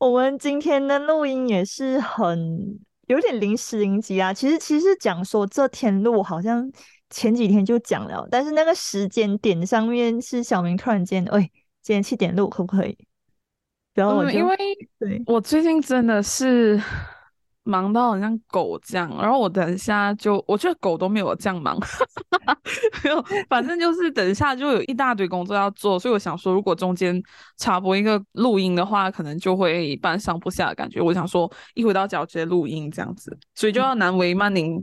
[0.00, 4.32] 我们今天的录音也是很有点临时临急啊。
[4.32, 6.68] 其实，其实讲说这天录好像
[7.10, 11.42] 前几天就讲了，但是那个时间点上面是小明突然间，喂，
[11.82, 12.96] 今天七点录可不可以？
[13.92, 14.56] 然后我就因为
[14.98, 16.82] 对我最近真的是。
[17.62, 21.78] 忙到好像狗这样，然后我等一下就，我觉得狗都没有我这样忙，
[23.04, 27.22] 没有，反正就是等一下就有一大堆工作要做，所以我想说，如果中间
[27.58, 31.00] 插播一个录音的话，可能就会半上不下的感觉。
[31.00, 34.82] 我想说，一回到家直接录音这样子，所以就要难为曼宁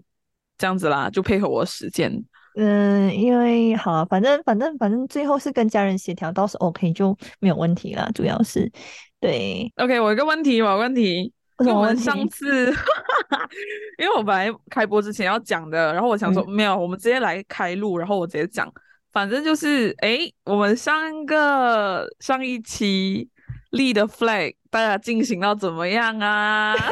[0.58, 2.24] 这样子啦，就配合我时间。
[2.56, 8.10] 嗯，因为好，反正反正反正最后是跟家人协调，倒是 OK 就没有问题啦。
[8.16, 8.72] 主要是
[9.20, 11.34] 对，OK，我有个问题，我问题。
[11.66, 12.72] 我们上次，
[13.98, 18.72] 因为我本来开播之前要讲的，然后我想说没有，我们直接来开录，然后我直接讲，
[19.12, 23.28] 反正就是，哎，我们上个上一期
[23.72, 26.76] 立的 flag，大家进行到怎么样啊？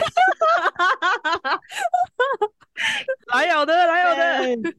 [3.33, 4.73] 来有的，来有的，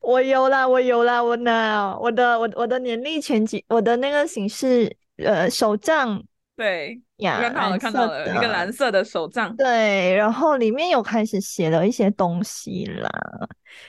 [0.00, 6.22] 我有啦，我有啦，我呢，我的我我的年历前几，我的那个形式，呃，手账。
[6.56, 9.54] 对，看到了，看到了，一个蓝色的手账。
[9.56, 13.10] 对，然后里面有开始写了一些东西啦，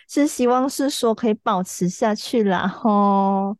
[0.07, 2.67] 是希望是说可以保持下去啦。
[2.67, 3.55] 吼，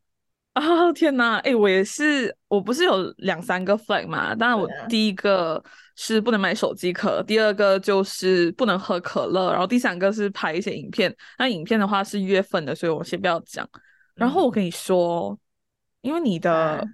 [0.54, 4.34] 啊天哪，哎，我也是，我不是有两三个 flag 嘛？
[4.34, 5.64] 当然，我第一个
[5.96, 11.16] 是不能买手机壳，第二个就是不能喝可乐，然后第三个是拍一些影片。
[11.38, 13.68] 那影片的话是月份的，所以我先不要讲。
[14.16, 15.38] 然后我跟你说，
[16.02, 16.86] 因为你的。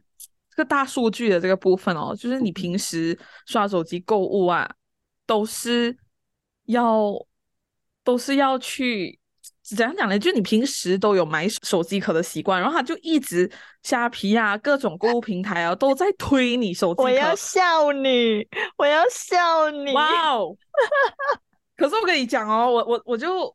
[0.55, 4.69] 这个大数据的这个部分哦，就是你平时刷手机购物啊，
[5.25, 5.95] 都是
[6.67, 7.13] 要
[8.03, 9.19] 都是要去
[9.61, 10.17] 怎样讲呢？
[10.17, 13.51] 就你平时都有买手机壳的习惯，然后他就一直
[13.83, 17.03] 虾皮啊，各种购物平台啊，都在推你手机壳。
[17.03, 19.91] 我要笑你，我要笑你！
[19.91, 20.55] 哇哦！
[21.75, 23.53] 可是我跟你讲哦，我我我就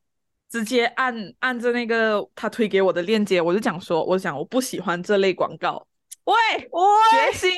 [0.50, 5.87] 直接按按着那个他推给我的链接，我就讲说，我想我不喜欢这类广告。
[6.30, 6.68] 喂，
[7.10, 7.50] 决心！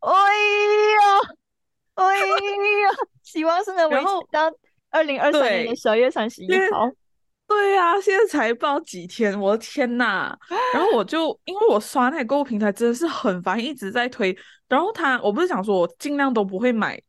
[0.00, 1.00] 哎呦，
[1.94, 2.26] 哎呦，
[3.22, 4.50] 希望是能维持到
[4.90, 6.90] 二零二三年的十二月三十一号。
[7.46, 10.36] 对呀，现在才不知道几天，我的天呐！
[10.74, 14.36] 然后我就因为我刷那个购物平台真的是很烦，一直在推。
[14.68, 17.00] 然后他，我不是想说我尽量都不会买。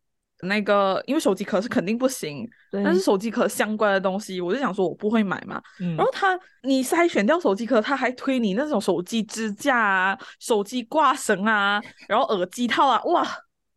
[0.42, 5.62] 那个，因为手机壳是肯定不行，但是手机壳相关的东西，我就想说我不会买嘛。
[5.80, 13.26] 然后他，你筛选掉手机壳，他还推你那种手机支架啊、手机挂绳啊，然后耳机套啊，哇！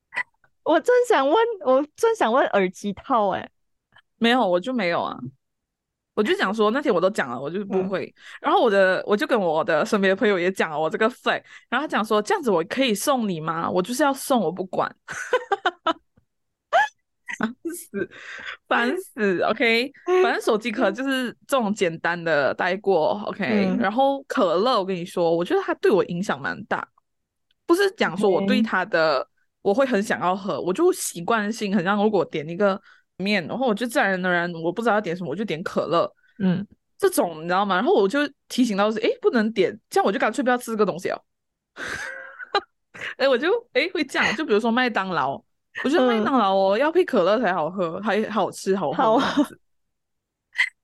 [0.64, 3.48] 我正想问，我正想问耳机套，哎，
[4.18, 5.18] 没有，我就没有啊。
[6.12, 8.14] 我就想说那天我都讲了，我就是不会。
[8.42, 13.70] 然后我的，我就跟我的身边的朋友也讲了我这个费然后他讲说这样子我可以送你吗？
[13.70, 14.94] 我就是要送，我不管。
[17.48, 18.10] 烦死，
[18.68, 19.90] 烦死！OK，
[20.22, 23.76] 反正手机壳就是这种简单的带过，OK。
[23.80, 26.86] 然后可乐，我跟你说，我觉得它对我影响蛮大。
[27.66, 29.26] 不是讲说我对它的，
[29.62, 32.80] 我会很想要喝，我就习惯性很像，如果点一个
[33.16, 36.12] 面，然后我就自然而然我不知道要点什么，我就点可乐。
[36.40, 36.66] 嗯，
[36.98, 37.76] 这种你知道吗？
[37.76, 41.22] 然后我就提醒到是，哎，不能点，这样我就干脆不要吃这个东西哦。
[43.16, 45.42] 哎，我就哎会这样，就比如说麦当劳。
[45.84, 49.20] 我觉得麦当劳哦，要配可乐才好喝，还好吃好喝。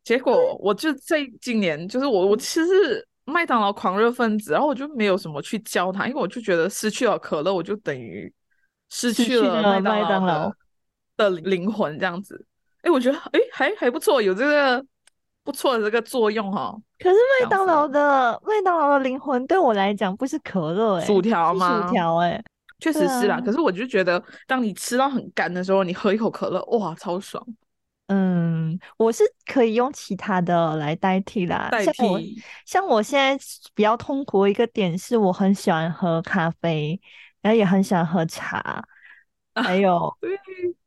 [0.04, 8.32] 结果我就在今年，就是我我其实是麦当劳狂热分子，然后我就没有什么去教他，因为我就觉得失去了可乐，我就等于
[8.88, 10.52] 失去了麦当劳
[11.16, 12.47] 的灵魂这样子。
[12.83, 14.84] 哎，我觉得哎还还不错，有这个
[15.42, 16.72] 不错的这个作用哈。
[17.00, 21.84] 可是麦当劳的麦当劳的灵魂对我来讲不是可乐，哎，薯条吗？
[21.84, 22.41] 薯条，哎。
[22.78, 27.44] 确实是啦，可是我就觉得，当你吃到很干的时候，你喝一口可乐，哇，超爽。
[28.08, 32.40] 嗯，我是可以用其他的来代替啦，代替。
[32.64, 33.44] 像我现在
[33.74, 37.00] 比较痛苦的一个点是，我很喜欢喝咖啡，
[37.42, 38.84] 然后也很喜欢喝茶，
[39.56, 40.16] 还有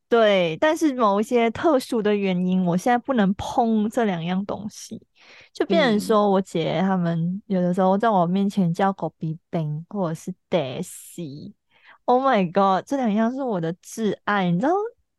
[0.08, 5.02] 对，但是某一些特殊的原因，我现在不能碰这两样东西，
[5.52, 11.54] 就变成说我姐他们有的时候在我面前叫狗鼻冰或者是 Daisy。
[12.10, 14.74] Oh my god，这两样是我的挚爱，你知道？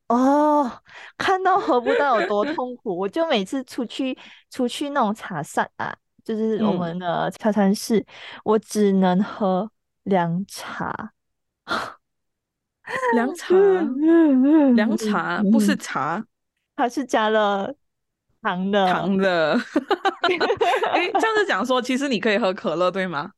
[0.09, 0.69] 哦，
[1.17, 4.19] 看到喝不到有多痛苦，我就每次出去
[4.51, 5.95] 出去那种茶室啊，
[6.25, 8.05] 就是我们的茶餐室，
[8.43, 9.71] 我只能喝
[10.03, 11.13] 凉茶。
[13.15, 13.55] 凉茶，
[14.75, 16.25] 凉茶不是茶，
[16.75, 17.73] 它是加了
[18.43, 18.93] 糖的。
[18.93, 19.53] 糖的。
[20.91, 23.31] 哎，这样子讲说，其实你可以喝可乐，对吗？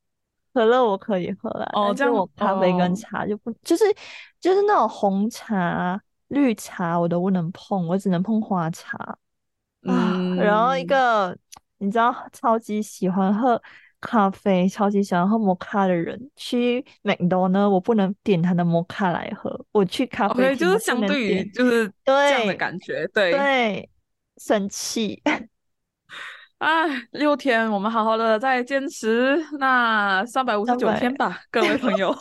[0.52, 1.68] 可乐我可以喝了。
[1.72, 3.84] 哦，这样我咖啡跟茶就不，就是
[4.40, 9.16] 就是那种红茶、绿茶我都不能碰，我只能碰花茶。
[9.82, 11.36] 嗯，然后一个
[11.78, 13.60] 你知道，超级喜欢喝。
[14.04, 19.64] 咖啡超级喜欢喝摩卡的人去麦当劳呢，我不能点他的摩卡来喝。
[19.70, 23.88] 我去咖啡厅就是相对于就是这样的感觉，对对，
[24.38, 25.22] 生气。
[26.62, 32.16] 哎，六天我们好好的再坚持那三百五十九天吧，各位朋友。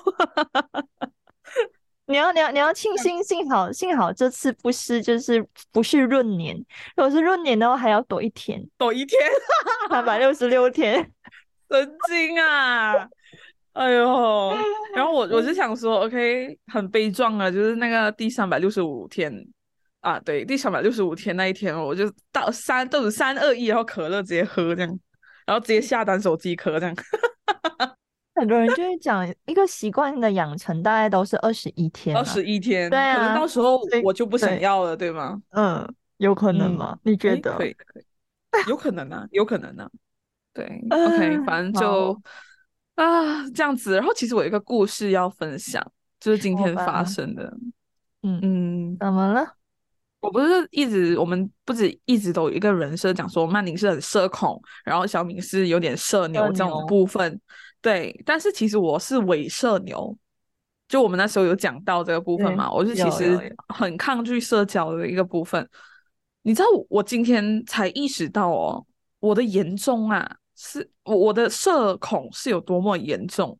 [2.08, 6.58] 你要你要你要庆幸，幸好幸好这次不是就是不是闰年，
[6.96, 9.22] 如果是闰年的话还要躲一天，躲一天，
[9.92, 11.12] 三百六十六天。
[11.70, 13.08] 神经啊！
[13.74, 14.58] 哎呦，
[14.96, 19.32] 然后我我就想说，OK，很悲壮啊，就是那个第三百六十五天
[20.02, 25.00] 啊，对，第三百六十五天那一天，我就到三都是三二一，然后可乐直接喝这样，
[25.46, 26.96] 然后直接下单手机壳这样。
[28.34, 35.40] 很多人就会讲，一个习惯的养成大概都是二十一天，二十一天，对啊，可能到时候我就不想要了，对吗？
[35.52, 35.88] 嗯，
[36.18, 36.98] 有可能吗？
[37.04, 37.56] 你觉得？
[37.56, 38.04] 可以，可以，
[38.68, 39.88] 有可能啊，有可能啊。
[40.54, 42.20] 对， OK，反正就
[42.96, 43.96] 啊这样子。
[43.96, 45.86] 然后其实我有一个故事要分享，
[46.20, 47.56] 就是今天发生的。
[48.24, 49.56] 嗯嗯，怎么了？
[50.22, 57.40] 我不是一直我们不止一直都有一个人设讲说曼宁是很社恐，然后小敏是有点社牛这种部分。
[57.82, 60.18] 对，但是其实我是伪社牛。
[60.88, 65.68] 就我们那时候有讲到这个部分嘛，我是其实很抗拒社交的一个部分。
[66.44, 68.86] 你知道我今天才意识到哦，
[69.20, 70.38] 我的严重啊！
[70.54, 73.58] 是我我的社恐是有多么严重，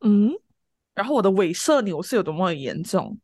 [0.00, 0.32] 嗯，
[0.94, 3.18] 然后我的伪社牛是有多么严重，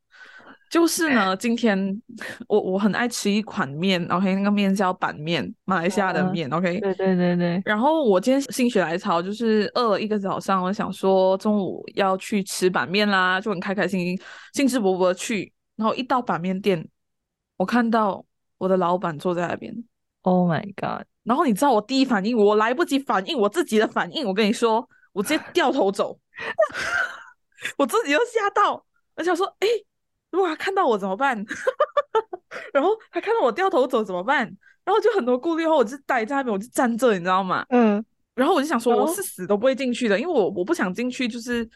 [0.69, 2.03] 就是呢，今天
[2.49, 7.63] 我我很爱吃一款面，OK，那个面叫板面，马来西亚的面，OK，对对对对。
[7.65, 14.21] 然后我今天心血来潮，就是饿了一个早上，我想说中午要去吃板面啦，就很开开心心、
[14.53, 15.53] 兴致勃勃去。
[15.77, 16.89] 然后一到板面店，
[17.59, 18.25] 我看到
[18.59, 19.73] 我的老板坐在那边
[20.23, 21.07] ，Oh my God！
[21.23, 26.19] 然后你知道我第一反应，我来不及反应我自己的反应，我跟你说，我直接掉头走，
[27.77, 28.85] 我自己又吓到，
[29.15, 29.69] 而且说，哎，
[30.31, 31.37] 如果他看到我怎么办？
[32.73, 34.47] 然后他看到我掉头走怎么办？
[34.85, 37.65] 然后就很多顾虑，然后我就待在那边，我就站这，你知道吗？
[37.71, 38.05] 嗯。
[38.35, 41.69] 然后我就想说，我是死都不会进去的，因为我我不想进去，就是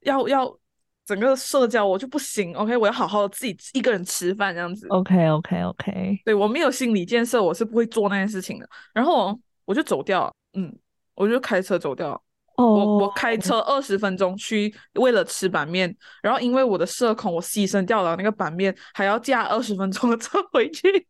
[0.00, 0.58] 要要。
[1.06, 8.68] 整个社交我就不行，OK，我要好好的自己一个人吃饭这样子，OK，OK，OK，对我没有心理建设，我是不会做那件事情的。
[8.92, 9.34] 然后
[9.64, 10.70] 我就走掉，嗯，
[11.14, 12.22] 我就开车走掉。
[12.64, 21.06] 我我开车二十分钟去为了吃板面，然后因为我的社恐，我牺牲掉了那个板面，还要驾二十分钟的车回去。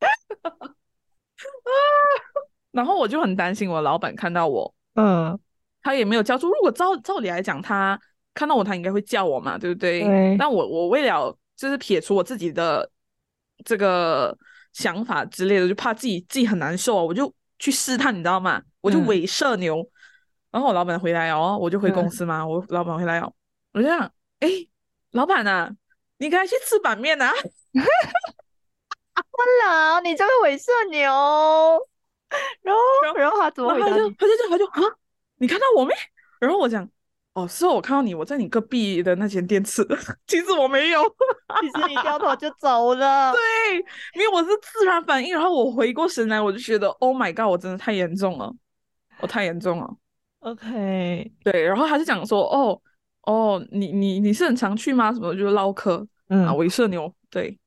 [2.72, 5.38] 然后我就很担心我老板看到我，嗯，
[5.82, 6.48] 他也没有叫住。
[6.48, 7.98] 如果照照理来讲，他。
[8.36, 10.36] 看到我，他应该会叫我嘛，对不对？
[10.36, 12.90] 但我我为了就是撇除我自己的
[13.64, 14.36] 这个
[14.72, 18.60] 想法之类的，就怕自己自己很难受啊，我就去试探，你知道吗？
[18.80, 19.88] 我就伪社牛。
[20.54, 22.46] 然后我老板回来哦，我就回公司嘛。
[22.46, 23.32] 我老板回来哦，
[23.72, 23.98] 我就想，
[24.38, 24.48] 哎，
[25.10, 25.68] 老板啊，
[26.18, 27.32] 你赶快去吃板面啊！
[29.32, 31.10] 我你这个伪社牛。
[32.62, 32.80] 然后
[33.16, 33.88] 然后他怎么回答？
[33.88, 34.80] 他就他就他就啊，
[35.38, 35.92] 你看到我没？
[36.38, 36.88] 然后我讲。
[37.32, 39.98] 哦，是我看到你，我在你隔壁的那间店吃的。
[40.28, 41.02] 其实我没有，
[41.60, 43.32] 其实你掉头就走了。
[43.32, 43.40] 对，
[44.14, 48.54] 因为我是自然反应，然后我回过神来，我就觉得，Oh my god，我真的太严重了，
[49.18, 49.96] 我太严重了。
[50.44, 52.80] OK，对，然后他就讲说，哦
[53.22, 55.12] 哦，你你你是很常去吗？
[55.12, 57.58] 什么就是唠嗑，嗯，啊，伪社牛，对，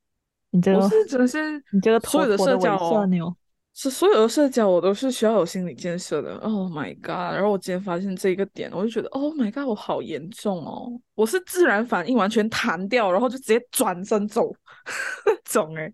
[0.52, 3.36] 你这个我是真的是你这个所有的社交牛。
[3.80, 6.36] 是所有的社交我都是需要有心理建设的。
[6.38, 7.36] Oh my god！
[7.36, 11.00] 然后我今天发现这一个点，我就觉得 Oh my god，我好严重哦！
[11.14, 14.52] 我是自然反应完全弹掉，然后就直接转身走
[15.28, 15.94] 那种哎。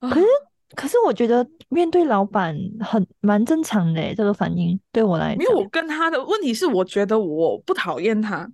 [0.00, 0.26] 可是
[0.74, 5.44] 可是我觉得面对老板很蛮正常的这个反应对我来讲。
[5.44, 8.50] 因为我跟他的问题是，我觉得我不讨厌他，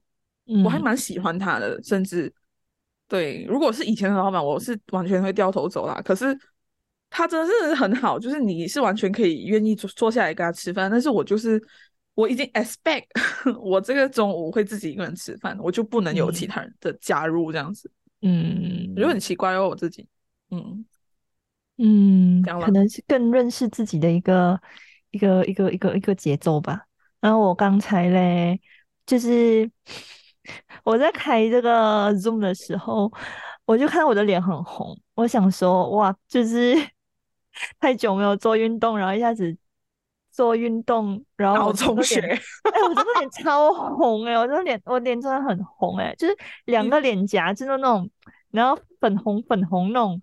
[0.64, 2.32] 我还蛮喜欢他的，甚至
[3.08, 6.00] 对，如果是以前的老板，我是完全会掉头走啦。
[6.04, 6.38] 可是。
[7.10, 11.58] 他真的是很好，就是你是完全可以愿意坐坐下来跟他吃饭，但是我就是
[12.12, 13.06] 我已经 expect
[13.64, 17.90] 我这个中午会自己一个人吃饭，我就不能有其他人的加入这样子。
[18.20, 20.06] 嗯，我觉得很奇怪哦，我自己，
[20.50, 20.84] 嗯
[21.80, 24.61] 嗯，可能是更认识自己的一个
[25.12, 26.82] 一个一个一个一个节奏吧。
[27.20, 28.61] 然后我刚才嘞，
[29.06, 29.70] 就是
[30.82, 33.12] 我在开这个 Zoom 的时候，
[33.64, 36.75] 我就看到我的脸很红，我想说哇，就是
[37.78, 39.56] 太久没有做运动，然后一下子
[40.32, 48.11] 做运动，然后脑充血脸，哎、我这个脸超红哎、我这个脸我脸真的很红哎、就是两个脸颊真的那种，
[48.50, 50.20] 然后粉红粉红那种。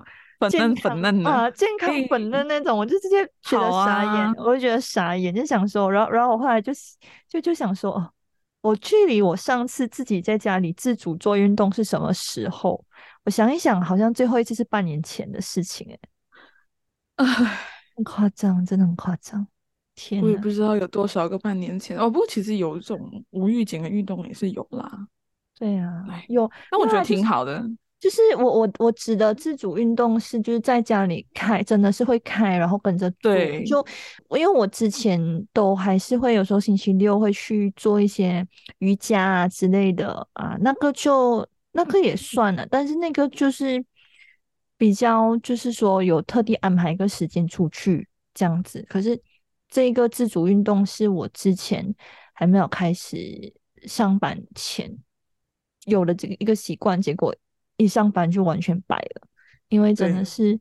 [0.49, 6.71] 健粉嫩粉嫩的啊，健康粉嫩那种，我就直接 觉得傻眼，啊我就觉得傻眼，就想说，然后然后我后来就
[7.27, 8.11] 就就想说，哦，
[8.61, 12.83] 我距离我上次自己在家里自主做运动是什么时候？
[13.23, 15.97] 我想一想，好像最后一次是半年前的事情，
[17.15, 17.25] 哎，
[18.03, 19.47] 夸张，真的很夸张，
[19.95, 22.09] 天呐，我也不知道有多少个半年前哦。
[22.09, 25.07] 不过其实有一种无预警的运动也是有啦，
[25.57, 27.65] 对啊哎，有，那我觉得挺好的。
[28.05, 33.33] 就是我我我指的自主运动是就是在家里开，真的是会开，然后跟着做。
[33.33, 33.83] 对就
[34.37, 35.19] 因为我之前
[35.51, 38.47] 都还是会有时候星期六会去做一些
[38.77, 43.83] 瑜伽啊之类的啊，那个就那个也算了，但是那个就是
[44.77, 48.85] 比较就是说有特地安排一个时间出去这样子。
[48.87, 49.19] 可是
[49.67, 51.91] 这个自主运动是我之前
[52.33, 53.51] 还没有开始
[53.87, 54.95] 上班前
[55.85, 57.35] 有了这个一个习惯，结果
[57.77, 59.27] 一上班就完全白了，
[59.69, 60.59] 因为真的是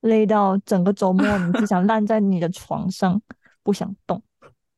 [0.00, 3.20] 累到整个周末你只想 烂在你的床上，
[3.62, 4.22] 不想动。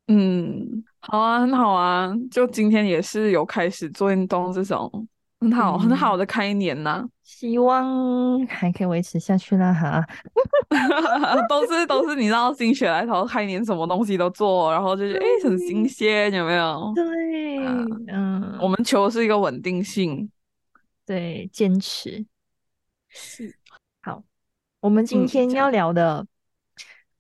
[0.09, 2.13] 嗯，好啊，很好啊。
[2.31, 5.09] 就今天也是有开始做运动，这种
[5.41, 10.05] 很好、很好的开年呐、 希望还可以维持下去啦哈。
[11.49, 16.93] 都是都是你知道心血来潮，开年什么东西都做，然后就是哎、诶很新鲜，有没有？
[16.95, 20.31] 对，啊嗯，我们求的是一个稳定性。
[21.07, 22.27] 对坚持。
[23.09, 23.57] 是，
[24.03, 24.23] 好，
[24.81, 26.27] 我们今嗯天要聊的，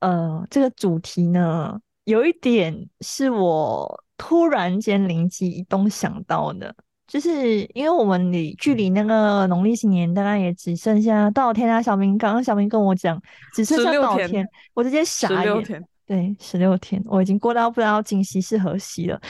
[0.01, 6.75] 呃，这个主题呢，有一点是我突然间灵机一动想到的，
[7.07, 11.81] 就是因为我们离距离那个农历新年大概也只剩下多少天啊？
[11.81, 13.19] 小明刚刚小明跟我讲，
[13.55, 15.85] 只剩下16天多少天，我直接傻眼。
[16.05, 19.21] 对，十六天，我已经过到不知道今夕是何夕了。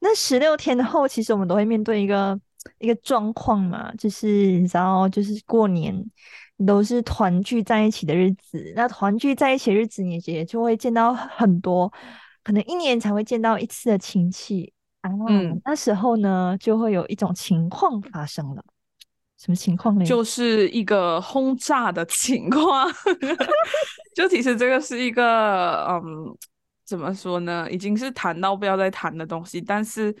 [0.00, 2.38] 那十六天后，其实我们都会面对一个
[2.78, 4.26] 一个状况嘛，就是
[4.60, 5.94] 你知道，就是过年
[6.66, 8.72] 都是团聚在一起的日子。
[8.76, 11.92] 那团聚在一起的日子，你也就会见到很多，
[12.42, 15.10] 可能一年才会见到一次的亲戚啊。
[15.28, 18.64] 嗯那时候呢，就会有一种情况发生了。
[19.36, 20.04] 什么情况呢？
[20.04, 22.90] 就是一个轰炸的情况。
[24.14, 26.34] 就其实这个是一个，嗯，
[26.86, 27.68] 怎么说呢？
[27.70, 30.14] 已经是谈到不要再谈的东西，但是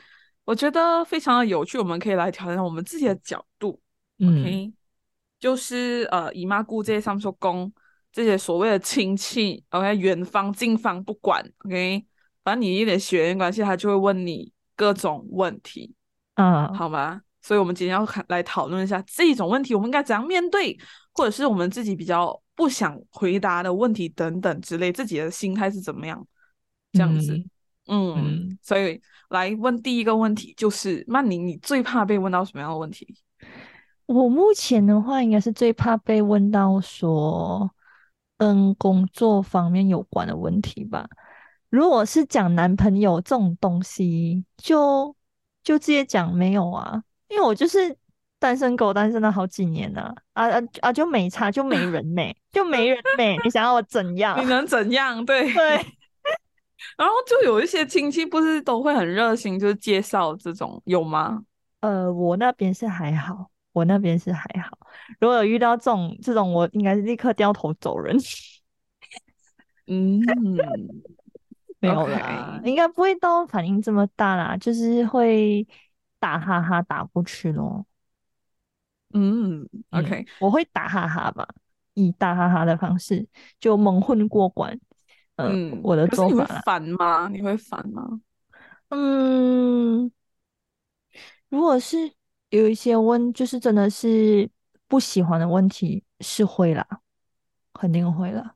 [0.44, 3.80] 我觉得非常的有趣，我们可以来挑战我们自己的角度。
[4.18, 4.72] 嗯 OK，
[5.40, 7.72] 就是呃姨妈姑姐、上说公
[8.12, 12.04] 这些所谓的亲戚，OK，远方近方不管，OK，
[12.44, 15.94] 反正你一点血缘关系，他就会问你各种问题，
[16.34, 17.22] 嗯，好吗？
[17.42, 20.78] 所以我们今天要看来讨论一下这种问题，我们应该怎样面对，
[21.12, 26.26] 或者是我们自己比较不想回答的问题等等之类，自己的心态是怎么样，
[26.92, 27.42] 这样子。
[27.86, 28.98] 嗯所以
[29.34, 33.06] 来问第一个问题，就是曼宁，你最怕被问到什么样的问题？
[34.06, 37.68] 我目前的话，应该是最怕被问到说
[38.38, 41.06] 跟工作方面有关的问题吧。
[41.68, 45.14] 如果是讲男朋友这种东西，就
[45.64, 47.96] 就直接讲没有啊，因为我就是
[48.38, 54.48] 单身狗，单身了好几年了、啊，啊啊就没差，就没人 没，就没人没，你想要我怎样你？
[54.48, 55.24] 能怎样？
[55.24, 55.84] 对对，
[56.96, 61.42] 然后就有一些亲戚不是都会很热心，就是介绍这种，有吗？
[61.80, 64.78] 呃，我那边是还好，我那边是还好。
[65.20, 68.16] 如果有遇到这种这种，我应该是立刻掉头走人。
[69.86, 70.20] 嗯，
[71.80, 75.66] 没有啦应该不会到反应这么大啦，就是会
[76.18, 77.84] 打哈哈打过去咯。
[79.12, 81.46] 嗯嗯，OK，我会打哈哈吧，
[81.92, 83.28] 以打哈哈的方式
[83.60, 84.80] 就蒙混过关。
[85.36, 86.44] 呃、嗯，我的做法。
[86.64, 87.28] 烦吗？
[87.28, 88.20] 你会烦吗？
[88.90, 90.10] 嗯，
[91.48, 92.12] 如果是
[92.50, 94.48] 有一些问，就是真的是
[94.86, 96.86] 不喜欢的问题，是会啦，
[97.72, 98.54] 肯定会啦。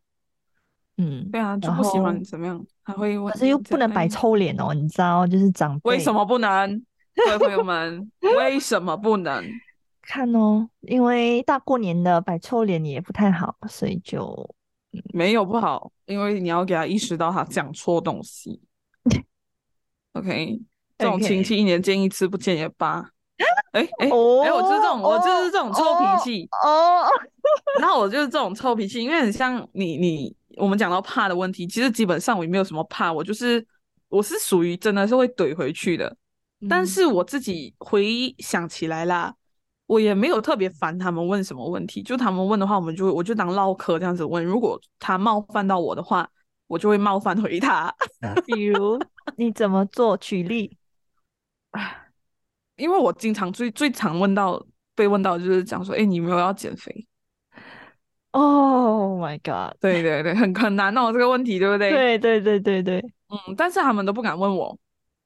[0.99, 2.65] 嗯，对啊，就然不喜欢怎么样？
[2.83, 6.85] 还会问可是又不能摆哎臭脸哦，你知道，就是长辈为什么不能？
[7.15, 9.45] 各位朋友们，为什么不能？
[10.03, 14.49] 看哦，因为大过年的摆臭脸也不太好，所以就
[15.13, 18.61] 没有不好，因为你要给他意识到他讲错东西。
[20.13, 20.61] OK，
[20.97, 23.11] 这种亲戚一年见一次不见也罢。
[23.73, 27.07] 哎哎哎，我就是这种，我就是这种臭脾气哦。
[27.79, 33.65] 然后我就是这种臭脾气，因为很像你你我们讲到怕的问题，其实基本上我也没有什么怕，我就是
[34.09, 36.17] 我是属于真的是会怼回去的。
[36.69, 39.33] 但是我自己回想起来啦，
[39.89, 44.45] 我也没有特别烦他们问什么问题，就他们问的话，我们就我就当唠嗑这样子问。
[44.45, 46.29] 如果他冒犯到我的话，
[46.67, 47.93] 我就会冒犯回他。
[48.47, 49.01] 比如
[49.37, 50.15] 你怎么做？
[50.19, 50.77] 举例。
[52.77, 54.63] 因为我经常最最常问到
[54.95, 57.07] 被问到就是讲说，哎，你有没有要减肥
[58.33, 59.75] ？Oh my god！
[59.81, 61.91] 对对对，很很难哦，这个问题对不对？
[61.91, 62.99] 对对对对对，
[63.31, 64.79] 嗯，但是他们都不敢问我，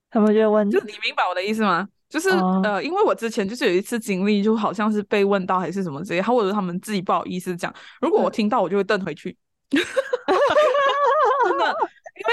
[0.09, 1.88] 他们就问，就你明白我的意思吗？
[2.12, 2.28] 就是
[2.62, 9.35] 呃，因为我之前就是有一次经历，就好像是被问到还是什么之类，或者他们自己不好意思讲，如果我听到，我就会瞪回去，
[9.71, 9.81] 真
[11.59, 11.75] 的，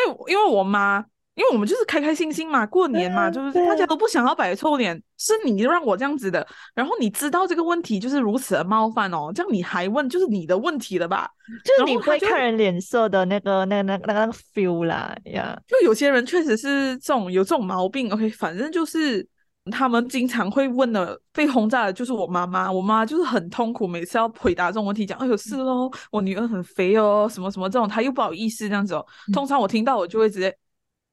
[0.05, 1.05] 因为因为我妈。
[1.35, 6.45] 因为我们就是开开心心嘛，过年嘛，就是大家都不想要摆臭脸，是你让我这样子的。
[6.75, 11.29] 然后你知道这个问题就是如此的冒犯哦，这样你还问，就是你的问题了吧？
[11.63, 15.57] 就是你会看人脸色的那个、那、那、那个 feel 啦呀。
[15.65, 18.11] 就有些人确实是这种有这种毛病。
[18.11, 19.25] OK，反正就是
[19.71, 22.71] 他们经常会问的，被轰炸的就是我妈妈。
[22.71, 29.05] 我妈就是很痛苦，每次要回答这种问题，讲哎呦是哦，我女儿很肥哦，什么什么这种，她又不好意思这样子哦。
[29.33, 30.55] 通常我听到我就会直接。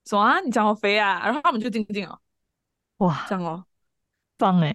[0.08, 0.38] 什么啊？
[0.38, 1.20] 你讲我肥啊？
[1.24, 2.16] 然后他们就静静哦，
[2.98, 3.64] 哇，这样哦，
[4.38, 4.72] 棒哎，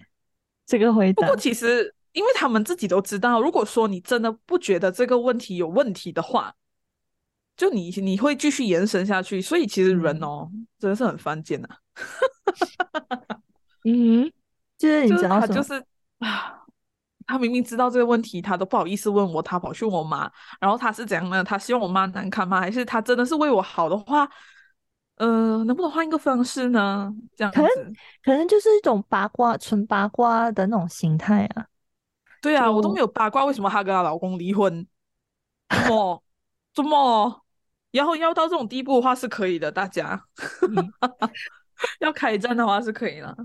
[0.66, 1.22] 这个回答。
[1.22, 6.54] 不过其实，因为他们自己都知道，如果说你真的不觉得这个问题有问题的话，
[7.56, 9.40] 就你你会继续延伸下去。
[9.40, 11.68] 所以其实人哦，真的是很犯贱呐。
[13.84, 14.30] 嗯，
[14.78, 15.74] 就是你知道就是
[16.18, 16.62] 啊，
[17.26, 21.42] 他明明知道这个问题，他都不好意思问我，他跑去问我妈，然后他是怎样呢？
[21.42, 22.60] 他希望我妈难堪吗？
[22.60, 24.28] 还是他真的是为我好的话？
[25.16, 27.12] 呃，能不能换一个方式呢？
[27.36, 27.92] 这样子，
[28.24, 31.66] 可能就是一种八卦、纯八卦的那种心态啊。
[32.40, 34.84] 对啊，我都没有八卦，为什么她跟她老公离婚？
[35.68, 36.22] 怎么？
[36.74, 37.44] 怎么？
[37.92, 40.24] 然后要到这种地步的话是可以的，大家
[42.00, 43.36] 要开战的话是可以的。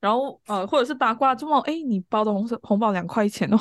[0.00, 3.58] 然后呃，或者是八卦，这么哎，你包的红色红包两块钱哦。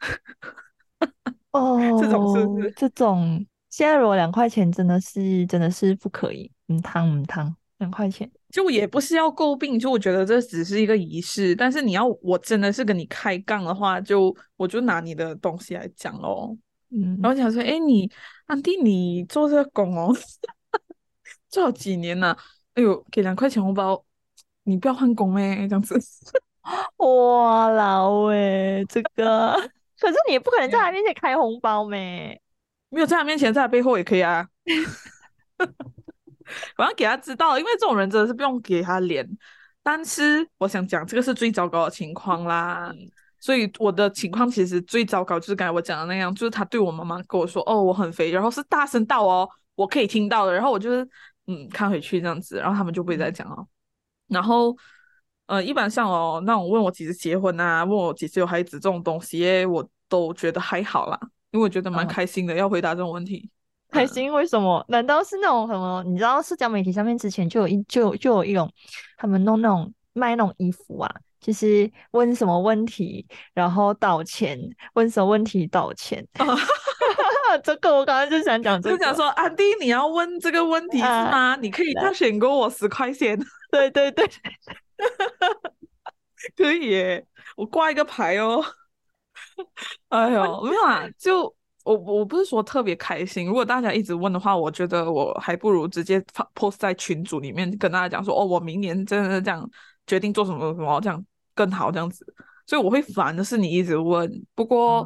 [1.52, 2.70] 哦，这种是不是？
[2.72, 6.50] 这种现在如果两块钱真的是真的是不可以。
[6.68, 11.54] 嗯，汤嗯汤，两块钱，就也不是要诟病，就我觉得这只是一个仪式。
[11.54, 16.56] 但是你要我真的是跟你开杠的话，就我就拿你的东西来讲喽。
[16.90, 18.10] 嗯，然后想说，哎，你
[18.46, 20.14] 安迪，你做这个工哦，
[21.50, 22.36] 做了几年了？
[22.74, 24.02] 哎呦，给两块钱红包，
[24.64, 25.98] 你不要换工哎，这样子。
[26.98, 29.52] 哇，老哎，这个，
[29.98, 32.40] 可是你也不可能在他面前开红包咩？
[32.90, 34.46] 没有在他面前，在他背后也可以啊。
[36.76, 39.28] 我要给他知道，因为这种人真的是不用给他脸。
[39.82, 42.92] 但是我想讲，这个是最糟糕的情况啦。
[43.40, 50.52] 所以我的情况其实最糟糕，就是刚才我讲的那样，就是他对我妈妈跟我说：“哦，我很肥。”然后是大声到哦，我可以听到的。
[50.52, 51.08] 然后我就是
[51.48, 53.66] 嗯，看回去这样子，然后他们就不会再讲了。
[54.32, 54.76] 然后
[55.46, 61.18] 呃，一般像哦，那种问我几时结婚啊，问我几时有孩子这种东西，我都觉得还好啦，
[61.50, 63.50] 因为我觉得蛮开心的，要回答这种问题。
[63.90, 64.32] 开心？
[64.32, 64.82] 为什么？
[64.88, 66.02] 难道是那种什么？
[66.04, 68.72] 你知道社交媒体上面之前就有一就就有一种
[69.18, 74.58] 他们弄那种卖那种衣服啊，就是问什么问题然后道歉，
[74.94, 76.26] 问什么问题道歉。
[77.58, 81.56] 这个我刚刚就想讲，就想说安迪，你要问这个问题是吗？
[81.56, 83.38] 你可以他选过我十块钱。
[83.70, 84.28] 对对对，
[86.56, 88.64] 可以耶，我挂一个牌哦。
[90.08, 91.54] 哎呦，没有啊，就。
[91.84, 99.68] 我我不是说特别开心，如果大家一直问的话，我觉得我还不如直接发 post 在群组里面跟大家讲说，哦，我明年真的是这样
[100.06, 102.24] 决定做什么什么，这样更好这样子。
[102.68, 105.04] 所以我会烦的是你一直问，不过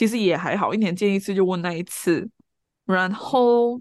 [0.00, 2.26] 其实也还好，一年见一次就问那一次。
[2.86, 3.78] 然后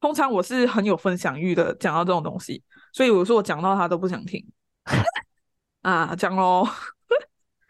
[0.00, 2.62] 通常我是很有分享欲的，讲到这种东西，
[2.94, 4.42] 所以有时候我讲到他都不想听
[5.82, 6.66] 啊，讲喽，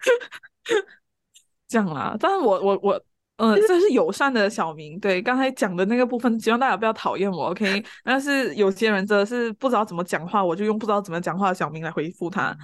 [1.67, 2.17] 这样啦。
[2.21, 3.05] 但是我我我。
[3.41, 4.99] 嗯，这是友善的小明。
[4.99, 7.85] 对，刚才讲的那个部分，希望大家不要讨厌我，OK？
[8.05, 12.57] 但是有些人真的是不知道怎么讲话，我就用不知道怎么讲话的小明来回复他。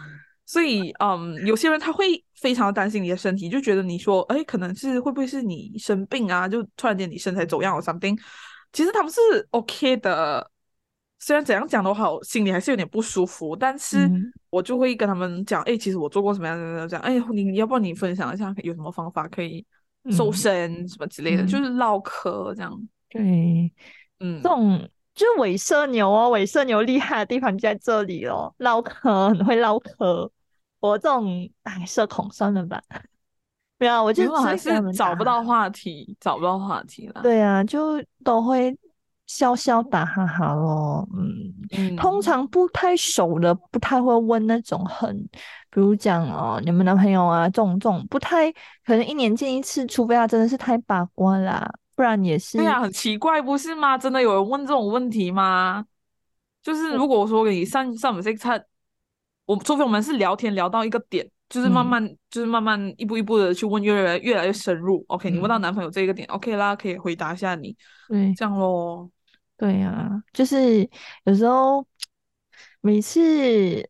[0.47, 6.49] 所以，嗯，有些人他会非常担心你的身体，就觉得你说，哎，可能是会不会是你生病啊？
[6.49, 8.19] 就突然间你身材走样了，something。
[8.73, 10.51] 其实他们是 OK 的，
[11.19, 14.11] 虽然怎样讲都好，心里还是有点不舒服，但是
[14.51, 19.65] 我就会跟他们讲，哎，其实我做过什么样的这样，哎，你要不然你分享一下有什么方法可以？
[20.11, 22.89] 瘦身什么之类的，就是唠嗑这样。
[23.09, 23.73] 对，
[24.21, 30.31] 嗯，这种就是伪色牛哦，尾射牛厉害的地方就在这里哦，唠嗑很会唠嗑。
[30.81, 32.83] 我这种哎社恐算了吧。
[33.79, 37.21] 没有，我就还是找不到话题，找不到话题了。
[37.23, 38.77] 对啊，就都会
[39.27, 41.07] 笑笑打哈哈咯。
[41.73, 45.17] 嗯，通常不太熟的，不太会问那种很，
[45.71, 48.51] 比如讲哦，你们男朋友啊，这种这种不太
[48.85, 52.59] 可能一年见一次，除非他真的是太八卦啦，不然也是。
[52.59, 53.97] 对啊，很奇怪，不是吗？
[53.99, 55.85] 真的有人问这种问题吗？
[56.63, 58.65] 就是如果我说你上上我们这餐，
[59.47, 61.29] 我除非我们是聊天聊到一个点。
[61.47, 65.05] 就是慢慢，就是慢慢一步一步的去问，越来越来越深入。
[65.09, 67.77] OK，你问到男朋友这一个点，OK 啦，可以回答一下你。
[68.09, 69.09] 对，这样咯。
[69.57, 70.89] 对呀，就是
[71.25, 71.87] 有时候
[72.81, 73.21] 每次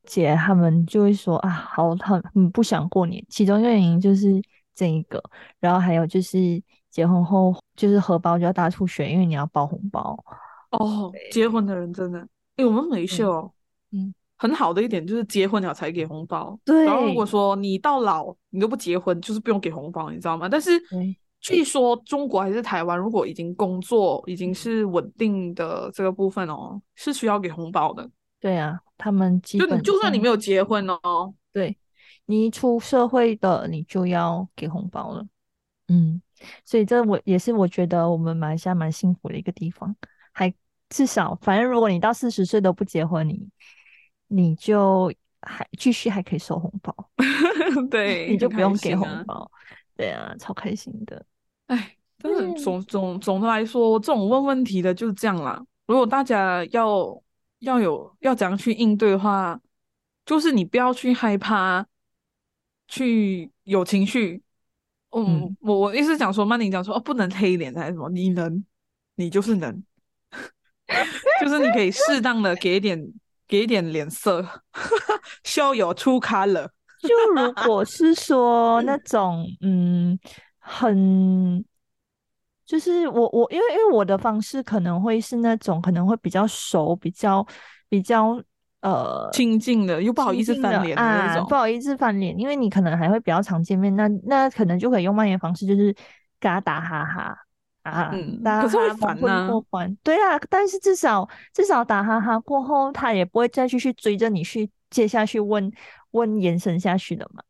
[0.05, 3.25] 姐他们就会说啊，好，很很不想过年。
[3.31, 4.43] 其中一个原因就是
[4.75, 5.23] 这一个，
[5.61, 6.61] 然后还有就是
[6.95, 10.17] 结婚后就是荷包就要大出血，因为你要包红包。
[10.71, 12.21] 哦，结婚的人真的，
[12.55, 13.53] 因为我们没秀，
[13.91, 14.15] 嗯。
[14.37, 16.85] 很好的一点就是结婚了才给红包，对。
[16.85, 20.49] 然后如果说你到老你都不结婚，就是不用给红包，你知道吗？
[20.49, 20.71] 但是
[21.41, 28.09] 据说中国还是台湾，如果已经工作已经是稳定的这个部分哦，是需要给红包的。
[28.41, 31.77] 对啊，他们基本就算你没有结婚哦，对
[32.27, 35.25] 你一出社会的你就要给红包了。
[35.89, 36.21] 嗯，
[36.65, 39.95] 所以这我也是我觉得我们马来西亚蛮幸福的一个地方，
[40.33, 40.53] 还
[40.89, 43.49] 至少反正如果你到四十岁都不结婚，你。
[44.29, 46.93] 你就还继续还可以收红包，
[47.91, 49.49] 对，你就不用给红包，
[49.95, 51.25] 对啊，超开心的。
[51.67, 55.63] 哎，但是总总总的来说，这种问问题的就是这样啦。
[55.87, 57.23] 如果大家要
[57.61, 59.61] 要有要怎样去应对的话，
[60.25, 61.87] 就是你不要去害怕，
[62.89, 64.43] 去有情绪。
[65.15, 68.09] 嗯，我我意思讲说，曼宁讲说哦，不能黑脸还是什么？
[68.11, 68.65] 你能，
[69.17, 69.83] 你就是能，
[71.41, 73.13] 就是你可以适当的给一点。
[73.47, 74.43] 给点脸色
[75.45, 76.67] ，show your true color。
[77.03, 80.19] 就如果是说那种，嗯，
[80.59, 81.63] 很，
[82.65, 87.47] 就是我我因为因为我的方式可能会是那种可能会比较熟，比较
[87.91, 88.43] 比较
[88.85, 95.87] 呃亲近的，又不好意思翻脸的那种，不好意思翻脸，因为你可能还会比较常见面，那那可能就可以用蔓延方式，就是
[96.39, 97.37] 跟他打哈哈。
[97.85, 98.11] 啊，
[98.63, 99.47] 可是会烦呐。
[100.03, 105.71] 对啊，但是至少至少打哈哈过后，他也不会再继续追着你去接下去问
[106.13, 107.43] 问延伸下去的嘛，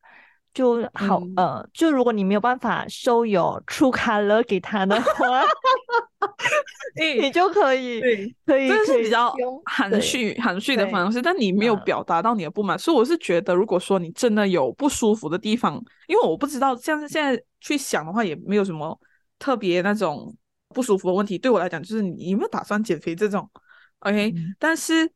[0.54, 5.42] 就好呃，就如果你没有办法收有出卡了给他的话，
[7.20, 8.00] 你就可以
[8.46, 9.34] 可以，这是比较
[9.66, 15.74] 含蓄含蓄的方式，但你没有表达到你的不满，所以我是觉得，如果说你真的有不舒服的地方，
[16.06, 18.98] 因为我不知道，像是现在去想的话，也没有什么。
[19.36, 20.34] 特别那种
[20.68, 23.50] 不舒服的问题，对我来讲就是你有没有打算减肥这种
[23.98, 24.32] ，OK？
[24.58, 25.10] 但是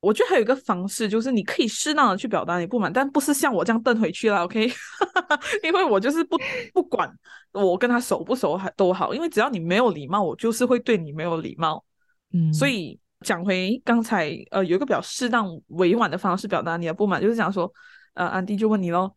[0.00, 4.70] 我觉得还有一个方式，就是你可以适当的去表达你不满，但不是像我这样瞪回去了，OK？
[5.64, 6.38] 因为我就是不
[6.72, 7.12] 不管
[7.52, 11.84] 我跟他熟不熟还都好，因为只要你没有礼貌，我就是会对你没有礼貌。
[12.32, 17.72] 嗯，所以讲回刚才，呃，有一个比较适当委婉的方式表达你的不满，就是讲说，
[18.14, 19.12] 呃，安迪就问你喽，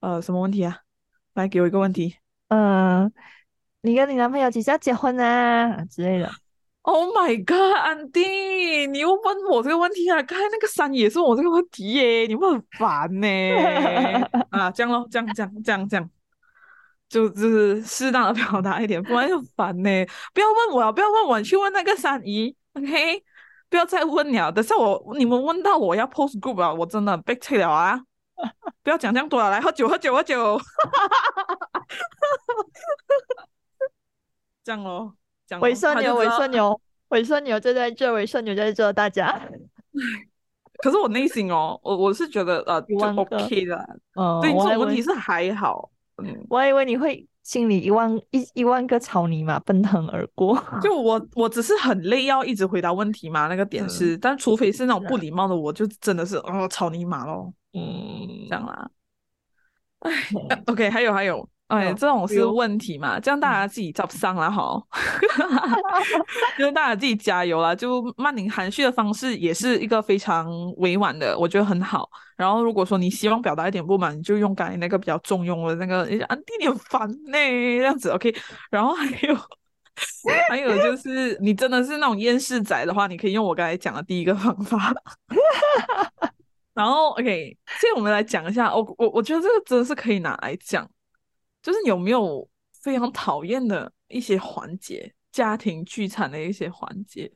[0.00, 0.78] 呃，什么问题啊？
[1.34, 2.16] 来给我一个问题，
[2.48, 3.12] 嗯。
[3.86, 6.32] 你跟你男朋友几时要结婚啊之类的
[6.84, 10.22] ？Oh my god，安迪，你又问我这个问题啊？
[10.22, 13.26] 刚才那个山也是我这个问题耶，你们很烦呢。
[14.50, 16.10] 啊，这样咯，这样这样这样这样，
[17.08, 20.06] 就就是适当的表达一点，不然就烦呢。
[20.32, 23.24] 不要问我啊，不要问我，你去问那个三姨，OK？
[23.70, 28.00] 不要再问了，等下我你们问到我要 post group 啊，我真的被退了啊！
[28.82, 30.60] 不要讲这样多了，来喝酒喝酒喝酒。
[34.62, 35.16] 这样咯，
[35.60, 39.40] 尾顺牛，尾顺牛，尾顺牛就在这，尾顺牛在这，大家。
[40.82, 43.76] 可是我内心哦，我我是觉得呃，就 OK 的，
[44.16, 45.88] 嗯，对，这种问题是还好，
[46.22, 50.60] 嗯，我还以为你会心里一万一一万个草泥马奔腾而过。
[50.82, 58.90] 就我我只是很累，要一直回答问题嘛，那个 点是，但除非是那种不礼貌的，我就真的是哦草泥马咯，嗯，这样啦。
[60.00, 60.12] 哎
[60.66, 61.48] ，OK，还有还有。
[61.68, 63.18] 哎，这种是问题嘛？
[63.18, 64.80] 这样大家自己找上了哈，
[66.58, 67.74] 就是大家自己加油啦。
[67.74, 70.46] 就曼宁含蓄的方式也是一个非常
[70.76, 72.08] 委婉的，我觉得很好。
[72.36, 78.32] 然后如果说你希望表达一点不满，你就用刚才那个比较中庸的那个，你安迪你很烦呢，这样子 OK。
[78.70, 79.36] 然后还有
[80.50, 84.92] 还有就是，你真的是那种厌世仔的话，你可以用我刚才讲的第一个方法。
[86.74, 90.86] 然后 OK，现在我们来讲一下，我我我觉得这个真的是可以拿来讲。
[91.64, 92.46] 就是有没有
[92.82, 97.32] 非常讨厌的一些环节，家庭聚餐的一些环节？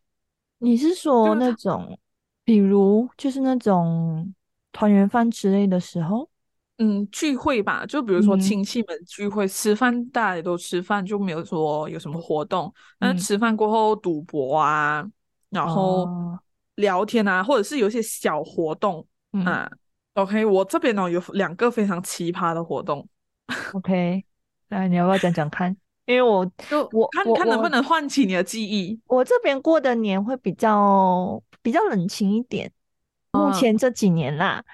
[0.59, 1.99] 你是说那种，
[2.45, 4.35] 比如就是那种
[4.71, 6.29] 团圆饭之类的时候？
[6.77, 12.71] 嗯聚会吧，就比如说亲戚们聚会吃饭，大家都吃饭，就没有说有什么活动。
[12.99, 15.03] 但是吃饭过后赌博啊，
[15.49, 16.07] 然后
[16.75, 19.07] 聊天啊，或者是有一些小活动
[19.47, 19.69] 啊。
[20.13, 23.09] OK，我这边呢有两个非常奇葩的活动。
[23.73, 24.25] OK，
[24.69, 25.77] 那你要不要讲讲看？
[26.05, 28.99] 因为我就我看看能不能唤起你的记忆。
[29.07, 32.71] 我这边过的年会比较比较冷清一点，
[33.33, 34.65] 目前这几年啦，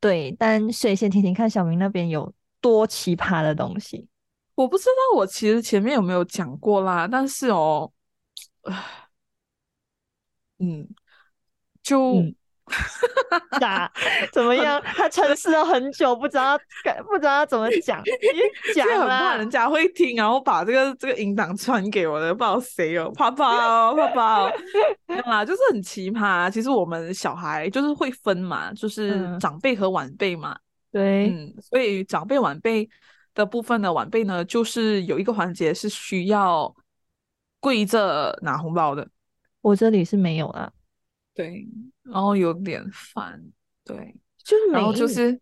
[0.00, 0.34] 对。
[0.38, 4.08] 但所以先听听看，小明那边有多奇葩的东西。
[4.54, 7.92] 我不知道，我其实前面有没有讲过啦，但是哦，
[10.58, 10.88] 嗯，
[11.82, 12.22] 就。
[13.60, 13.90] 咋
[14.32, 14.80] 怎么样？
[14.84, 16.58] 他 沉思了很久，不知道
[17.06, 18.02] 不知道要怎么讲，
[18.74, 24.52] 讲很怕人家会听，然后把这个这个音档传给我的，不知道谁哦，怕怕哦，怕怕哦，
[25.24, 26.50] 啊，就是很奇葩。
[26.50, 30.56] 其实我们小孩就是会分嘛，就是长辈和晚辈嘛，
[30.90, 32.88] 对，嗯，所以长辈晚辈
[33.34, 36.74] 的部分呢，晚辈呢，就是有一个环节是需要
[37.60, 39.06] 跪着拿红包的，
[39.60, 40.70] 我这里是没有啊。
[41.34, 41.66] 对，
[42.02, 43.42] 然后有点烦，
[43.84, 44.14] 对，
[44.44, 45.32] 就是然后就是，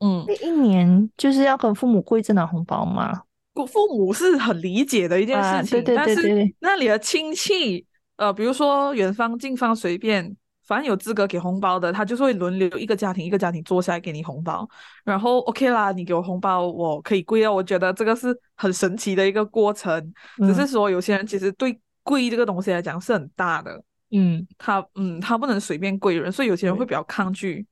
[0.00, 3.22] 嗯，那一年就是要跟父母跪着拿红包吗？
[3.54, 7.84] 父父母是很理解的一件事情，但是那里的亲戚，
[8.16, 10.36] 呃，比如说远方、近方，随便，
[10.66, 14.68] 反正有资格给红包的，他就是会轮流一个家庭一个家庭坐下来给你红包，
[15.04, 20.12] 然后 OK 啦，你给我红包，我可以跪啊，我觉得这个是很神奇的一个过程，
[20.46, 23.82] 只是说有些人其实对跪这个东西来讲是很大的。
[24.10, 27.66] 嗯，他嗯，他不能随便跪人，所以有些人会比较抗拒，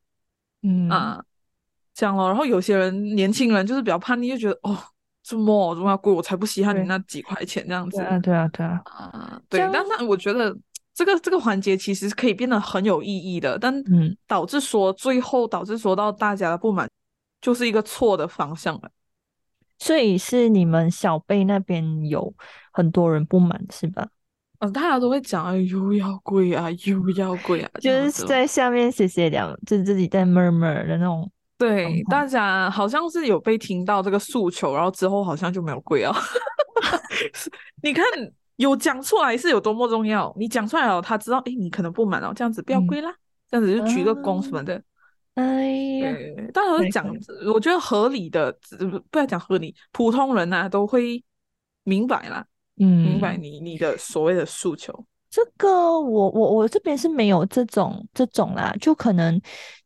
[0.62, 1.24] 嗯啊，
[1.94, 2.28] 这样咯。
[2.28, 4.76] 然后有些人年轻人就是比较叛逆，就觉得哦，
[5.22, 7.98] 这么怎么要跪，我才不稀罕你那几块钱这样子。
[7.98, 9.60] 对啊，对啊，对啊，啊，对。
[9.72, 10.56] 但是我觉得
[10.92, 13.72] 这个这个环节其实可以变得很有意义的，但
[14.26, 16.90] 导致说最后导致说到大家的不满，
[17.40, 18.90] 就是一个错的方向了。
[19.78, 22.32] 所以是你们小辈那边有
[22.72, 24.08] 很多人不满，是吧？
[24.72, 31.30] 大家都会讲，啊，又要跪啊，又要跪啊，就是在下面写写两，就是自己在 murmur 的那种。
[31.56, 36.12] 对，大家好像是有被听到这个诉求，然后之后好像就没有跪啊。
[37.82, 38.04] 你看，
[38.56, 43.14] 有讲出来是有多么重要，你讲出来了，他知道，哎，你可能不满哦，这样子不要跪啦，
[43.50, 44.82] 这样子就鞠个躬什么的。
[45.34, 45.66] 哎
[46.00, 46.16] 呀，
[46.52, 47.06] 大家都讲，
[47.52, 48.56] 我觉得合理的，
[49.10, 51.22] 不要讲合理，普通人呐都会
[51.84, 52.44] 明白啦。
[52.78, 55.04] 嗯，明白你你的所谓的诉求。
[55.30, 59.40] 这个我我我这边是没有这种这种啦，就可能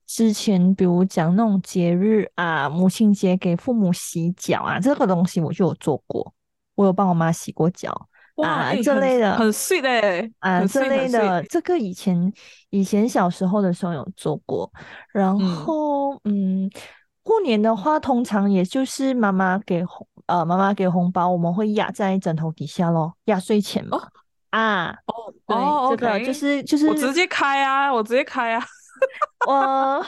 [0.07, 6.35] 之前比如讲那种节日啊，母亲节给父母洗脚啊，这个东西我就有做过，
[6.74, 8.09] 我有帮我妈洗过脚
[8.42, 9.90] 啊，这类的很碎的
[10.38, 12.33] 啊，这类的这个以前
[12.70, 14.70] 以前小时候的时候有做过，
[15.12, 16.70] 然后嗯，
[17.22, 20.08] 过年的话通常也就是妈妈给红。
[20.29, 23.99] 呃，妈妈给红包，我们会压在枕头底下咯，压岁钱嘛。
[24.51, 24.95] 啊，
[25.47, 28.64] 哦，对，这个就是就是我直接开啊，我直接开啊。
[29.47, 30.05] 我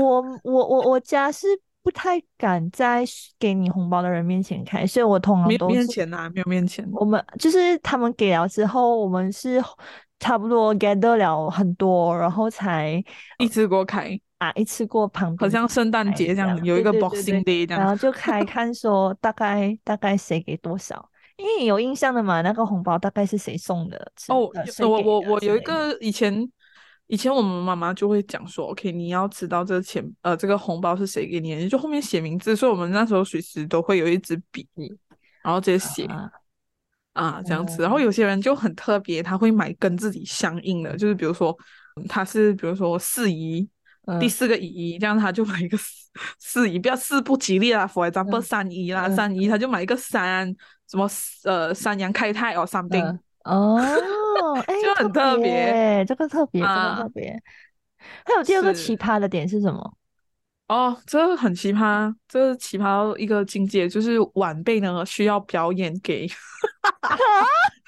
[0.00, 1.46] 我我我我家是
[1.82, 3.04] 不太敢在
[3.38, 6.88] 给你红包的人面前开，所以我通常都面前啊，没有面前。
[6.92, 9.62] 我们就是他们给了之后，我们是
[10.18, 13.02] 差不多 gather 了很多，然后才
[13.38, 14.18] 一次过开。
[14.42, 14.52] 啊！
[14.56, 24.12] 一次过旁边，好像圣诞节这样，有一个 Boxing Day 这样，然后就开看说大概大概谁给多少，因为有印象的嘛，那个红包大概是谁送的？
[24.28, 24.50] 哦，
[24.80, 26.50] 我我我有一个以前
[27.06, 34.66] 以前我们妈妈就会讲说，OK，你要知道这个钱呃这个红包是谁给你的，就后面写名字，所以我们那时候随时都会有一支笔，
[35.44, 36.08] 然后直接写
[37.12, 37.80] 啊这样子。
[37.82, 41.56] 然后有些人就很特别，他会买跟自己相应的，就是比如说
[42.08, 43.68] 他是比如说四姨。
[44.20, 50.46] 第四个一，这样他就买一个四四姨，不要四不吉利啦，for example 三姨啦，三姨他就买一个三
[50.90, 51.08] 什么
[51.44, 53.76] 呃三阳开泰哦 something 哦，
[54.66, 57.42] 哎 就很特别，这个特别，这个特别。
[58.24, 59.94] 还有第二个奇葩的点是什么？
[60.68, 66.26] 哦，这个很奇葩，这个奇葩一个境界就是晚辈呢需要表演给。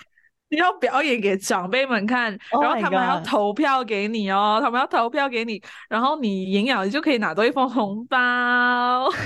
[0.55, 2.31] 你要表演给长辈们看，
[2.62, 9.11] 然后他们要投票给你哦，他们要投票给你，然后你赢了，你就可以拿到一封红包。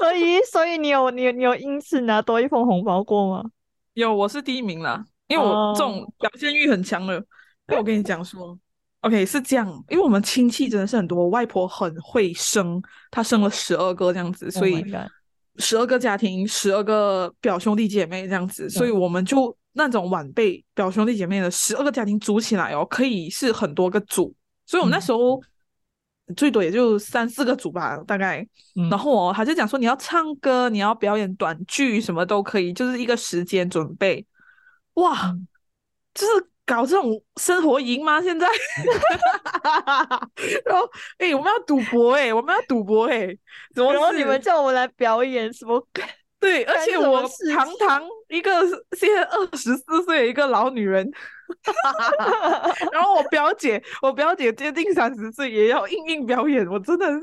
[0.00, 3.44] 所以，所以你有你有你有因此拿多一封红包过吗？
[3.94, 7.20] 有，我是第一名啦，因为我这种表现欲很强的。
[7.66, 8.56] 那我跟你讲说
[9.00, 14.84] ，OK 是这样，因为我们亲戚真的是很多，外婆很会生，她生了十二个这样子，所以。
[15.56, 24.34] 十二个家庭，十二个表兄弟姐妹这样子，所以我们就那种晚辈表兄弟姐妹的十二个家庭组起来哦，可以是很多个组。
[24.66, 25.40] 所以我们那时候
[26.36, 28.46] 最多也就三四个组吧，大概。
[28.88, 34.24] 然后哦，他就讲说你要唱歌，你要表演短剧，什么都可以，就是一个时间准备。
[34.94, 35.36] 哇，
[36.14, 38.22] 就是搞这种生活营吗？
[38.22, 38.46] 现在？
[40.64, 43.26] 然后，哎，我们要赌博哎，我们要赌博哎，
[43.74, 43.92] 怎么？
[43.92, 45.84] 然后你们叫我们来表演什么？
[46.38, 47.22] 对，而且我
[47.54, 48.50] 堂堂一个
[48.96, 51.10] 现在二十四岁一个老女人，
[52.92, 57.20] 然后我表姐，我表姐接近三十岁也要硬硬表演，我真的是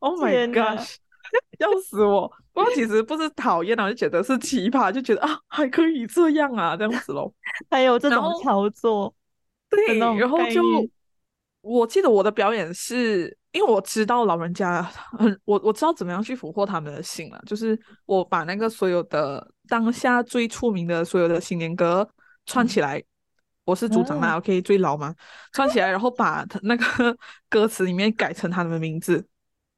[0.00, 0.84] ，Oh my god，
[1.58, 2.30] 要死我！
[2.52, 7.32] 不过其实不是讨厌啊，就觉得是奇葩，就觉得啊还可以这样啊，这样子咯。
[7.70, 9.14] 还有这种操作，
[9.68, 10.62] 对，然后就
[11.60, 13.36] 我记得我的表演是。
[13.54, 17.40] 因为我知道老人家很，我我知道怎么样去俘获他们的心了。
[17.46, 22.04] 就是我把那个所有的当下最出名的所有的新年歌
[22.46, 23.00] 串起来，
[23.64, 25.14] 我是组长嘛，OK，最老嘛，
[25.52, 27.16] 串起来，然后把 那个
[27.48, 29.24] 歌词里面改成他们的名字，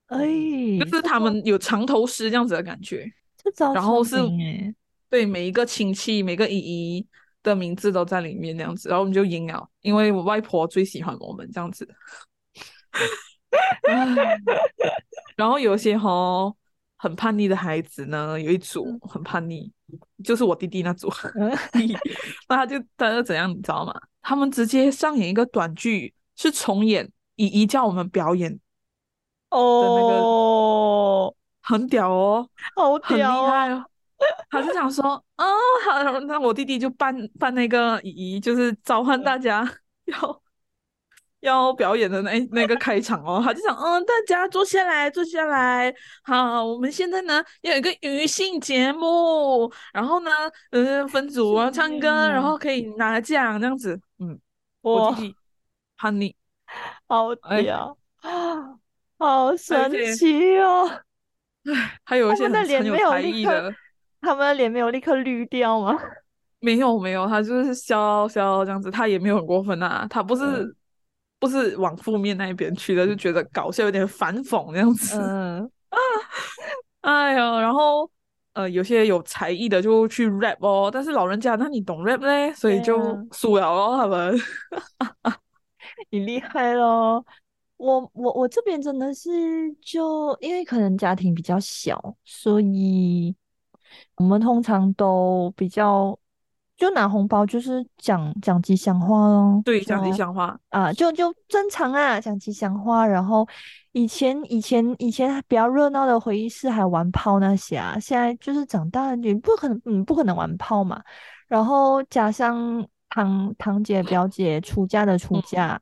[0.07, 0.19] 哎，
[0.81, 3.11] 就是他们有长头诗这样子的感觉。
[3.75, 4.17] 然后是，
[5.09, 7.07] 对每一个亲戚、每个姨姨
[7.43, 11.89] 的名字都在里面那样子，然后我们就赢了，因为我外婆最喜欢我们这样子。
[15.37, 16.53] 然后有些哈
[16.97, 19.71] 很叛逆的孩子呢，有一组很叛逆，
[20.25, 21.09] 就是我弟弟那组。
[22.49, 23.95] 那他就他就怎样，你知道吗？
[24.23, 28.59] 他们直接上演一个短剧，是重演姨姨叫我们表演
[29.51, 33.85] 哦，很屌哦，好屌哦。
[34.51, 35.45] 他就想说， 哦，
[35.85, 39.69] 好，那我弟弟就扮扮那个姨姨，就是召唤大家
[40.07, 40.41] 要。
[41.41, 50.31] 要表演的那那个开场哦，他就想，嗯，大家坐下来，坐下来，好，我们现在呢要有一个娱性节目，然后呢，
[50.71, 54.37] 嗯，分组啊，唱歌，然后可以拿奖这样子，嗯，
[54.81, 55.37] 我弟弟
[55.97, 56.35] 叛逆，
[57.07, 57.97] 好屌。
[58.23, 58.79] 啊，
[59.19, 60.89] 好神奇哦，
[61.65, 63.75] 唉，还有一些很有才艺的，
[64.21, 65.99] 他们的脸没有立刻绿掉吗？
[66.61, 70.75] 没有没有，他就是笑笑这样子，他也没有很过分啊，他不是。
[71.39, 75.19] 不是往负面那一边去的，就觉得搞笑，有点反讽这样子。
[75.21, 75.99] 嗯啊，
[77.03, 78.11] 哎呦，然后
[78.55, 82.99] 呃，有些有才艺的就去 rap 哦，但是老人家，那你懂 rap 嘞，所以就
[83.33, 84.35] 输了咯，他们。
[86.09, 87.23] 你厉害咯。
[87.77, 89.31] 我我我这边真的是
[89.83, 93.35] 就因为可能家庭比较小，所以
[94.17, 96.19] 我们通常都比较。
[96.79, 99.63] 就拿红包，就是讲讲吉祥话咯。
[99.65, 103.07] 对，讲吉祥话啊，就就正常啊，讲吉祥话。
[103.07, 103.49] 然后
[103.93, 111.03] 以前以前以前比较热闹的回忆是还玩炮那些啊，现在就是长大了，你不可能，嗯，不可能玩炮嘛。
[111.49, 115.81] 然后加上堂堂姐表姐出嫁的出嫁。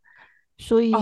[0.56, 0.92] 所以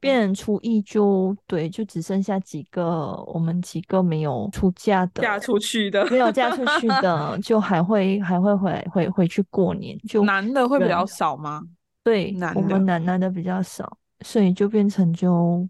[0.00, 9.98] 变人初一就对，就只剩下几个，我们几个没有出嫁的，嫁出去的，没有嫁出去的， 就还会还会回回回去过年。
[10.08, 11.60] 就男的会比较少吗？
[12.04, 15.68] 对，我们男男的比较少，所以就变成就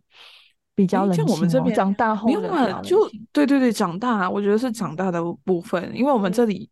[0.74, 1.24] 比较冷清。
[1.26, 6.68] 我们这边长大后的就对对对，长大，我觉得是长大的部分，因为我们这里。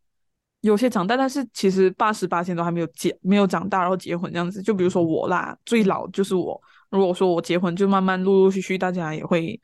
[0.63, 4.63] 有些长大，但是其实八十八千都还没有结，没有长大，然后结婚这样子。
[4.63, 6.61] 就比如说我啦，最老就是我。
[6.89, 9.61] 如果说我结婚，就慢慢陆陆续续，大家也会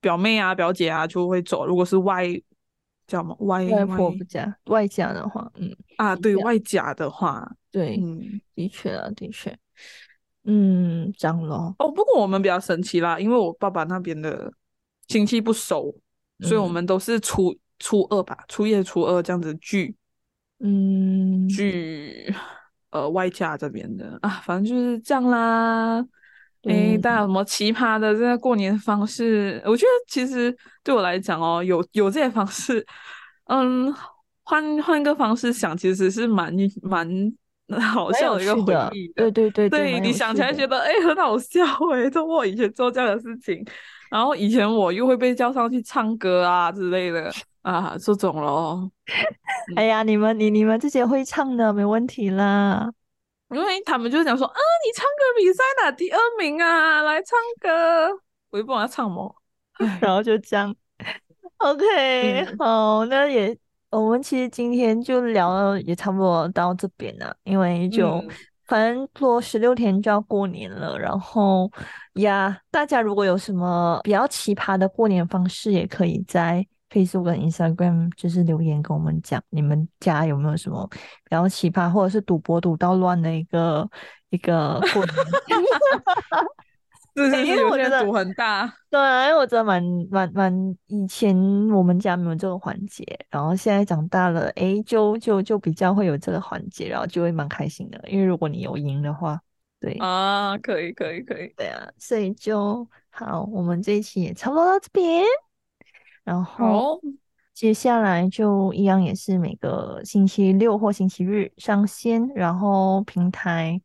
[0.00, 1.66] 表妹啊、表姐啊就会走。
[1.66, 2.26] 如果是外
[3.06, 9.56] 叫什么外外婆不嫁外家的话，嗯啊，对外家的话，对，嗯，的确啊，的确，
[10.44, 11.74] 嗯，这样咯。
[11.78, 14.52] 哦，不过我们比较神奇啦，因为我爸爸那边的
[15.06, 15.94] 亲戚不熟，
[16.40, 19.94] 所以我们都是初初二吧，初一、初二这样子聚。
[20.64, 22.32] 嗯，去
[22.90, 26.00] 呃外家这边的啊，反正就是这样啦。
[26.62, 29.60] 哎，大家有什么奇葩的这个过年方式？
[29.64, 32.86] 我觉得其实对我来讲哦，有有这些方式，
[33.46, 33.92] 嗯，
[34.44, 37.08] 换换个方式想，其实是蛮蛮
[37.80, 39.28] 好笑的一个回忆的。
[39.32, 43.66] 对对对，对你想起来觉得哎很好笑哎，就我以前做这样的事情，
[44.12, 47.28] 然后以前我又会被叫上去唱歌啊之类的。
[47.62, 48.90] 啊，这种咯。
[49.76, 52.90] 哎呀，你们你你们这些会唱的没问题啦，
[53.50, 58.08] 因为他们就是讲说啊，你唱歌比赛拿第二名啊，来唱歌，
[58.50, 59.34] 我也不管要唱么，
[60.00, 60.74] 然后就这样
[61.58, 63.56] ，OK，好，那也
[63.90, 68.20] 我们其实今天就聊了，也差不多到这边了，因为就
[68.66, 71.70] 反正过十六天就要过年了，然后
[72.14, 76.66] 呀，大家如果有什么比较奇葩的过年方式，也可以在。
[76.92, 80.98] Facebook 跟 Instagram 就是留言跟我们讲，你们家有没有什么比
[81.30, 83.88] 较奇葩，或者是赌博赌到乱的一个
[84.30, 85.16] 一个 过程？
[87.14, 88.72] 是是，因为我觉得赌很大。
[88.88, 91.36] 对啊，因为我觉得蛮蛮蛮，以前
[91.70, 98.02] 我们家没有这个环节，然后现在长大了，哎，就就就比较会有这个环节，然后就会蛮开心的。
[98.08, 99.38] 因为如果你有赢的话，
[99.78, 105.22] 对啊，可以可以可以，对啊，所以就好，我们这一期也差不多到这边，
[106.24, 107.00] 然后
[107.52, 113.80] 接下来就一样也是每个星期六或星期日上线，然后平台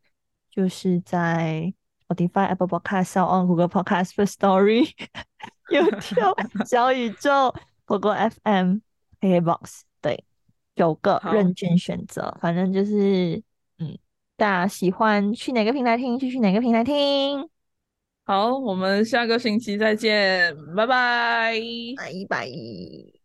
[0.50, 1.74] 就是在。
[2.10, 4.90] Spotify、Apple Podcast、On Google Podcast、For Story、
[5.70, 8.78] YouTube、小宇宙、Google FM、
[9.20, 10.24] KBox，对，
[10.74, 12.38] 九个任君选择。
[12.40, 13.44] 反正就是，
[13.80, 13.98] 嗯，
[14.38, 17.50] 大家喜欢去哪个平台听就去哪个平台听。
[18.28, 21.53] 好，我们下个星期再见，拜拜，
[21.95, 23.16] 拜拜。